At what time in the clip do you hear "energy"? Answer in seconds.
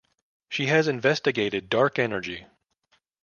1.99-2.47